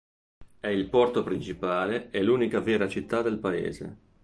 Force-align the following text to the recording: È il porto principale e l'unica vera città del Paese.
È 0.59 0.65
il 0.65 0.89
porto 0.89 1.21
principale 1.23 2.09
e 2.09 2.23
l'unica 2.23 2.59
vera 2.59 2.87
città 2.89 3.21
del 3.21 3.37
Paese. 3.37 3.97